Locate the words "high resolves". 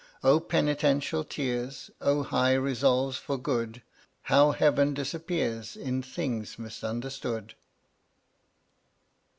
2.23-3.17